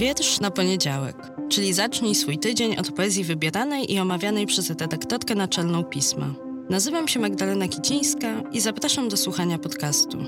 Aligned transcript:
Wiersz 0.00 0.40
na 0.40 0.50
poniedziałek, 0.50 1.16
czyli 1.48 1.72
zacznij 1.72 2.14
swój 2.14 2.38
tydzień 2.38 2.76
od 2.76 2.92
poezji 2.92 3.24
wybieranej 3.24 3.92
i 3.92 4.00
omawianej 4.00 4.46
przez 4.46 4.70
redaktorkę 4.70 5.34
naczelną 5.34 5.84
pisma. 5.84 6.34
Nazywam 6.70 7.08
się 7.08 7.20
Magdalena 7.20 7.68
Kicińska 7.68 8.42
i 8.52 8.60
zapraszam 8.60 9.08
do 9.08 9.16
słuchania 9.16 9.58
podcastu. 9.58 10.18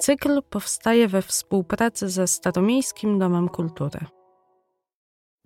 Cykl 0.00 0.42
powstaje 0.50 1.08
we 1.08 1.22
współpracy 1.22 2.08
ze 2.08 2.26
Staromiejskim 2.26 3.18
Domem 3.18 3.48
Kultury. 3.48 4.19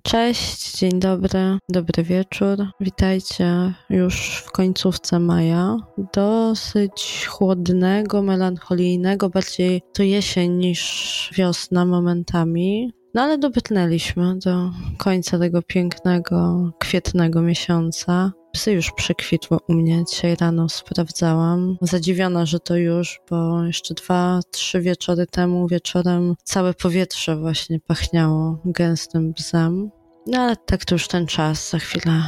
Cześć, 0.06 0.78
dzień 0.78 1.00
dobry, 1.00 1.58
dobry 1.68 2.02
wieczór. 2.02 2.58
Witajcie 2.80 3.74
już 3.90 4.42
w 4.46 4.52
końcówce 4.52 5.20
maja. 5.20 5.76
Dosyć 6.12 7.26
chłodnego, 7.30 8.22
melancholijnego, 8.22 9.30
bardziej 9.30 9.82
to 9.94 10.02
jesień 10.02 10.52
niż 10.52 11.30
wiosna 11.36 11.84
momentami. 11.84 12.92
No 13.14 13.22
ale 13.22 13.38
dobrnęliśmy 13.38 14.38
do 14.38 14.70
końca 14.98 15.38
tego 15.38 15.62
pięknego, 15.62 16.70
kwietnego 16.78 17.42
miesiąca. 17.42 18.32
Psy 18.54 18.72
już 18.72 18.92
przekwitły 18.92 19.58
u 19.68 19.72
mnie. 19.72 20.04
Dzisiaj 20.10 20.36
rano 20.40 20.68
sprawdzałam. 20.68 21.78
Zadziwiona, 21.80 22.46
że 22.46 22.60
to 22.60 22.76
już, 22.76 23.20
bo 23.30 23.64
jeszcze 23.64 23.94
dwa, 23.94 24.40
trzy 24.50 24.80
wieczory 24.80 25.26
temu 25.26 25.68
wieczorem 25.68 26.34
całe 26.44 26.74
powietrze 26.74 27.36
właśnie 27.36 27.80
pachniało 27.80 28.58
gęstym 28.64 29.32
bzem. 29.32 29.90
No 30.26 30.40
ale 30.40 30.56
tak 30.56 30.84
to 30.84 30.94
już 30.94 31.08
ten 31.08 31.26
czas, 31.26 31.70
za 31.70 31.78
chwilę 31.78 32.22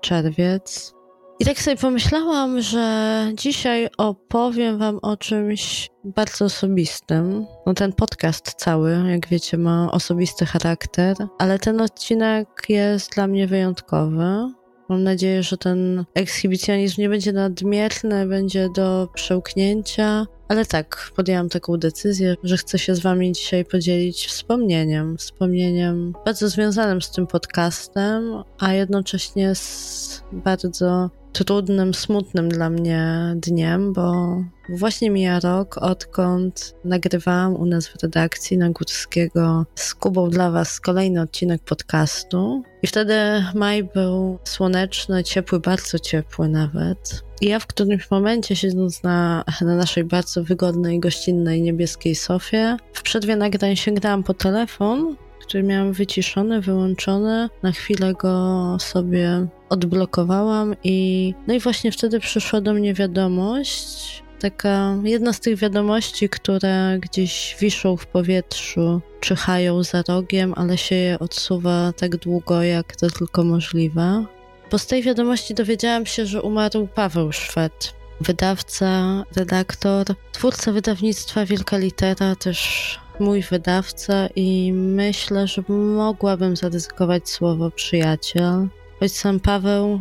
czerwiec. 0.00 0.94
I 1.40 1.44
tak 1.44 1.58
sobie 1.60 1.76
pomyślałam, 1.76 2.60
że 2.60 3.26
dzisiaj 3.34 3.88
opowiem 3.98 4.78
Wam 4.78 4.98
o 5.02 5.16
czymś 5.16 5.90
bardzo 6.04 6.44
osobistym. 6.44 7.46
No 7.66 7.74
ten 7.74 7.92
podcast 7.92 8.54
cały, 8.56 9.10
jak 9.10 9.28
wiecie, 9.28 9.58
ma 9.58 9.90
osobisty 9.90 10.46
charakter, 10.46 11.16
ale 11.38 11.58
ten 11.58 11.80
odcinek 11.80 12.48
jest 12.68 13.14
dla 13.14 13.26
mnie 13.26 13.46
wyjątkowy. 13.46 14.52
Mam 14.88 15.02
nadzieję, 15.02 15.42
że 15.42 15.56
ten 15.56 16.04
ekshibicjonizm 16.14 17.00
nie 17.00 17.08
będzie 17.08 17.32
nadmierny, 17.32 18.26
będzie 18.26 18.68
do 18.74 19.08
przełknięcia. 19.14 20.26
Ale 20.48 20.66
tak, 20.66 21.10
podjęłam 21.16 21.48
taką 21.48 21.76
decyzję, 21.76 22.34
że 22.42 22.56
chcę 22.56 22.78
się 22.78 22.94
z 22.94 23.00
Wami 23.00 23.32
dzisiaj 23.32 23.64
podzielić 23.64 24.26
wspomnieniem. 24.26 25.16
Wspomnieniem 25.16 26.14
bardzo 26.24 26.48
związanym 26.48 27.02
z 27.02 27.10
tym 27.10 27.26
podcastem, 27.26 28.42
a 28.58 28.72
jednocześnie 28.72 29.54
z 29.54 30.22
bardzo 30.32 31.10
trudnym, 31.44 31.94
smutnym 31.94 32.48
dla 32.48 32.70
mnie 32.70 33.32
dniem, 33.36 33.92
bo 33.92 34.36
właśnie 34.68 35.10
mija 35.10 35.40
rok, 35.40 35.78
odkąd 35.78 36.74
nagrywałam 36.84 37.56
u 37.56 37.66
nas 37.66 37.88
w 37.88 38.02
redakcji 38.02 38.58
na 38.58 38.70
Górskiego 38.70 39.66
z 39.74 39.94
Kubą 39.94 40.30
dla 40.30 40.50
Was 40.50 40.80
kolejny 40.80 41.20
odcinek 41.20 41.62
podcastu. 41.62 42.62
I 42.82 42.86
wtedy 42.86 43.14
maj 43.54 43.84
był 43.84 44.38
słoneczny, 44.44 45.24
ciepły, 45.24 45.60
bardzo 45.60 45.98
ciepły 45.98 46.48
nawet. 46.48 47.24
I 47.40 47.46
ja 47.46 47.58
w 47.58 47.66
którymś 47.66 48.10
momencie, 48.10 48.56
siedząc 48.56 49.02
na, 49.02 49.44
na 49.60 49.76
naszej 49.76 50.04
bardzo 50.04 50.44
wygodnej, 50.44 51.00
gościnnej 51.00 51.62
niebieskiej 51.62 52.14
sofie, 52.14 52.76
w 52.92 53.02
przerwie 53.02 53.36
nagrań 53.36 53.76
sięgnęłam 53.76 54.22
po 54.22 54.34
telefon 54.34 55.16
który 55.40 55.62
miałam 55.62 55.92
wyciszony, 55.92 56.60
wyłączony. 56.60 57.48
Na 57.62 57.72
chwilę 57.72 58.14
go 58.14 58.76
sobie 58.80 59.46
odblokowałam 59.68 60.74
i 60.84 61.34
no 61.46 61.54
i 61.54 61.60
właśnie 61.60 61.92
wtedy 61.92 62.20
przyszła 62.20 62.60
do 62.60 62.72
mnie 62.72 62.94
wiadomość, 62.94 64.22
taka 64.40 64.96
jedna 65.04 65.32
z 65.32 65.40
tych 65.40 65.58
wiadomości, 65.58 66.28
które 66.28 66.98
gdzieś 67.00 67.56
wiszą 67.60 67.96
w 67.96 68.06
powietrzu, 68.06 69.00
czyhają 69.20 69.82
za 69.82 70.02
rogiem, 70.08 70.52
ale 70.56 70.78
się 70.78 70.94
je 70.94 71.18
odsuwa 71.18 71.92
tak 71.92 72.16
długo, 72.16 72.62
jak 72.62 72.96
to 72.96 73.10
tylko 73.10 73.44
możliwe. 73.44 74.24
Po 74.70 74.78
z 74.78 74.86
tej 74.86 75.02
wiadomości 75.02 75.54
dowiedziałam 75.54 76.06
się, 76.06 76.26
że 76.26 76.42
umarł 76.42 76.88
Paweł 76.94 77.32
Szwed, 77.32 77.94
wydawca, 78.20 79.24
redaktor, 79.36 80.06
twórca 80.32 80.72
wydawnictwa 80.72 81.46
Wielka 81.46 81.78
Litera, 81.78 82.36
też 82.36 82.98
mój 83.20 83.42
wydawca 83.42 84.28
i 84.36 84.72
myślę, 84.72 85.46
że 85.46 85.62
mogłabym 85.68 86.56
zaryzykować 86.56 87.28
słowo 87.28 87.70
przyjaciel. 87.70 88.68
Choć 89.00 89.12
sam 89.12 89.40
Paweł 89.40 90.00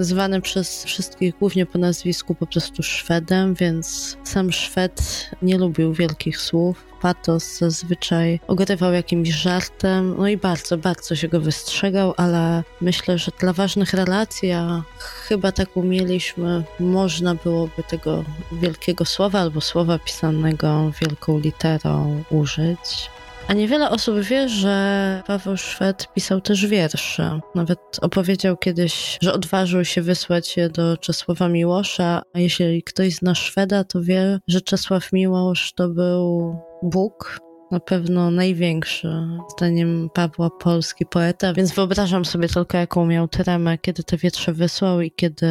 zwany 0.00 0.40
przez 0.40 0.84
wszystkich 0.84 1.38
głównie 1.38 1.66
po 1.66 1.78
nazwisku 1.78 2.34
po 2.34 2.46
prostu 2.46 2.82
Szwedem, 2.82 3.54
więc 3.54 4.16
sam 4.24 4.52
Szwed 4.52 5.30
nie 5.42 5.58
lubił 5.58 5.92
wielkich 5.92 6.38
słów. 6.40 6.84
Patos 7.00 7.58
zazwyczaj 7.58 8.40
ogrywał 8.46 8.92
jakimś 8.92 9.28
żartem, 9.28 10.14
no 10.18 10.28
i 10.28 10.36
bardzo, 10.36 10.78
bardzo 10.78 11.16
się 11.16 11.28
go 11.28 11.40
wystrzegał, 11.40 12.14
ale 12.16 12.62
myślę, 12.80 13.18
że 13.18 13.32
dla 13.40 13.52
ważnych 13.52 13.92
relacji, 13.92 14.52
a 14.52 14.82
chyba 14.98 15.52
tak 15.52 15.76
umieliśmy, 15.76 16.64
można 16.80 17.34
byłoby 17.34 17.82
tego 17.88 18.24
wielkiego 18.52 19.04
słowa 19.04 19.40
albo 19.40 19.60
słowa 19.60 19.98
pisanego 19.98 20.92
wielką 21.00 21.38
literą 21.38 22.24
użyć. 22.30 23.10
A 23.48 23.52
niewiele 23.52 23.90
osób 23.90 24.18
wie, 24.20 24.48
że 24.48 25.22
Paweł 25.26 25.56
Szwed 25.56 26.12
pisał 26.14 26.40
też 26.40 26.66
wiersze. 26.66 27.40
Nawet 27.54 27.78
opowiedział 28.02 28.56
kiedyś, 28.56 29.18
że 29.22 29.32
odważył 29.32 29.84
się 29.84 30.02
wysłać 30.02 30.56
je 30.56 30.68
do 30.68 30.96
Czesława 30.96 31.48
Miłosza, 31.48 32.22
a 32.34 32.38
jeśli 32.38 32.82
ktoś 32.82 33.14
zna 33.14 33.34
Szweda, 33.34 33.84
to 33.84 34.02
wie, 34.02 34.38
że 34.48 34.60
Czesław 34.60 35.12
Miłosz 35.12 35.72
to 35.72 35.88
był 35.88 36.56
Bóg, 36.82 37.38
na 37.70 37.80
pewno 37.80 38.30
największy, 38.30 39.08
zdaniem 39.56 40.08
Pawła, 40.14 40.50
polski 40.50 41.06
poeta, 41.06 41.52
więc 41.52 41.74
wyobrażam 41.74 42.24
sobie 42.24 42.48
tylko, 42.48 42.78
jaką 42.78 43.06
miał 43.06 43.28
tremę, 43.28 43.78
kiedy 43.78 44.04
te 44.04 44.16
wietrze 44.16 44.52
wysłał 44.52 45.00
i 45.00 45.10
kiedy 45.10 45.46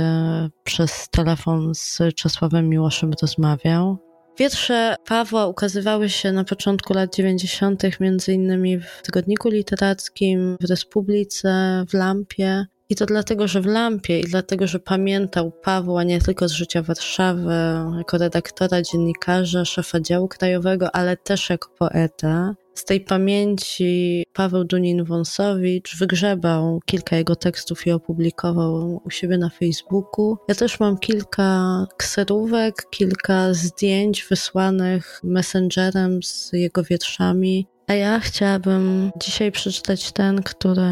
przez 0.64 1.10
telefon 1.10 1.76
z 1.76 2.00
Czesławem 2.16 2.70
Miłoszem 2.70 3.12
rozmawiał. 3.22 4.13
Wiersze 4.38 4.96
Pawła 5.06 5.48
ukazywały 5.48 6.10
się 6.10 6.32
na 6.32 6.44
początku 6.44 6.94
lat 6.94 7.16
90., 7.16 8.00
między 8.00 8.34
innymi 8.34 8.80
w 8.80 9.02
Tygodniku 9.04 9.50
Literackim, 9.50 10.58
w 10.62 10.70
Republice, 10.70 11.84
w 11.90 11.94
Lampie. 11.94 12.66
I 12.90 12.96
to 12.96 13.06
dlatego, 13.06 13.48
że 13.48 13.62
w 13.62 13.66
Lampie 13.66 14.20
i 14.20 14.24
dlatego, 14.24 14.68
że 14.68 14.80
pamiętał 14.80 15.52
Pawła 15.52 16.04
nie 16.04 16.22
tylko 16.22 16.48
z 16.48 16.52
życia 16.52 16.82
Warszawy, 16.82 17.54
jako 17.98 18.18
redaktora, 18.18 18.82
dziennikarza, 18.82 19.66
szefa 19.66 20.00
działu 20.00 20.28
krajowego, 20.28 20.96
ale 20.96 21.18
też 21.18 21.50
jako 21.50 21.70
poeta. 21.80 22.56
Z 22.76 22.86
tej 22.86 23.02
pamięci 23.02 24.24
Paweł 24.34 24.64
Dunin-Wąsowicz 24.64 25.98
wygrzebał 26.00 26.80
kilka 26.86 27.16
jego 27.16 27.36
tekstów 27.36 27.88
i 27.88 27.92
opublikował 27.92 29.02
u 29.06 29.10
siebie 29.10 29.38
na 29.38 29.50
Facebooku. 29.50 30.38
Ja 30.48 30.56
też 30.56 30.80
mam 30.80 30.98
kilka 30.98 31.86
kserówek, 31.98 32.90
kilka 32.90 33.54
zdjęć 33.54 34.26
wysłanych 34.30 35.20
messengerem 35.24 36.24
z 36.24 36.50
jego 36.54 36.84
wierszami. 36.84 37.68
A 37.88 37.94
ja 37.94 38.20
chciałabym 38.20 39.12
dzisiaj 39.22 39.52
przeczytać 39.52 40.12
ten, 40.12 40.44
który 40.44 40.92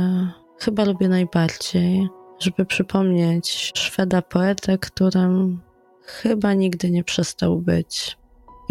chyba 0.59 0.85
lubię 0.85 1.09
najbardziej, 1.09 2.07
żeby 2.39 2.65
przypomnieć 2.65 3.71
Szweda 3.75 4.21
poetę, 4.21 4.77
którym 4.77 5.61
chyba 6.03 6.53
nigdy 6.53 6.91
nie 6.91 7.03
przestał 7.03 7.59
być. 7.59 8.20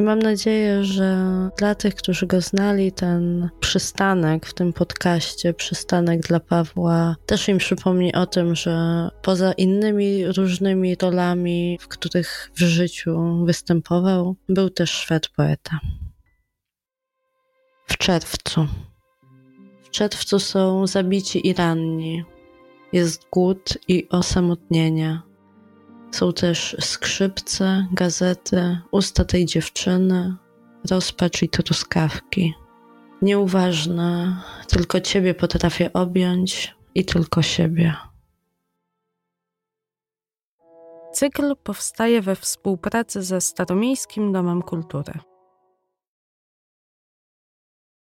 I 0.01 0.03
mam 0.03 0.19
nadzieję, 0.19 0.85
że 0.85 1.17
dla 1.59 1.75
tych, 1.75 1.95
którzy 1.95 2.27
go 2.27 2.41
znali, 2.41 2.93
ten 2.93 3.51
przystanek 3.61 4.47
w 4.47 4.55
tym 4.55 4.73
podcaście, 4.73 5.55
przystanek 5.55 6.21
dla 6.21 6.41
Pawła, 6.41 7.17
też 7.27 7.49
im 7.49 7.59
przypomni 7.59 8.15
o 8.15 8.27
tym, 8.27 8.55
że 8.55 9.09
poza 9.23 9.53
innymi 9.53 10.27
różnymi 10.27 10.97
rolami, 11.03 11.79
w 11.81 11.89
których 11.89 12.51
w 12.55 12.61
życiu 12.61 13.45
występował, 13.45 14.37
był 14.49 14.71
też 14.71 14.91
Szwed 14.91 15.29
poeta. 15.29 15.81
W 17.87 17.97
czerwcu. 17.97 18.67
W 19.83 19.91
czerwcu 19.91 20.39
są 20.39 20.87
zabici 20.87 21.49
i 21.49 21.55
ranni. 21.55 22.25
Jest 22.93 23.29
głód 23.33 23.79
i 23.89 24.09
osamotnienie. 24.09 25.30
Są 26.11 26.33
też 26.33 26.77
skrzypce, 26.81 27.87
gazety, 27.93 28.79
usta 28.91 29.25
tej 29.25 29.47
dziewczyny, 29.47 30.37
rozpacz 30.91 31.43
i 31.43 31.49
truskawki. 31.49 32.55
Nieuważne, 33.23 34.37
tylko 34.69 35.01
ciebie 35.01 35.35
potrafię 35.35 35.93
objąć 35.93 36.75
i 36.95 37.05
tylko 37.05 37.43
siebie. 37.43 37.95
Cykl 41.13 41.57
powstaje 41.63 42.23
we 42.23 42.37
współpracy 42.37 43.23
ze 43.23 43.41
Staromiejskim 43.41 44.33
Domem 44.33 44.63
Kultury. 44.63 45.30